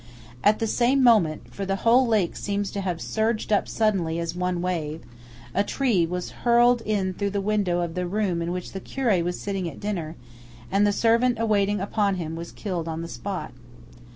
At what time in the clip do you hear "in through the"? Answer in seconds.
6.87-7.39